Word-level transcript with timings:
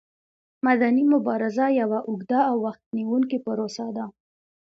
مدني 0.65 1.03
مبارزه 1.13 1.65
یوه 1.81 1.99
اوږده 2.09 2.39
او 2.49 2.55
وخت 2.65 2.83
نیوونکې 2.97 3.37
پروسه 3.45 3.85
ده. 3.97 4.05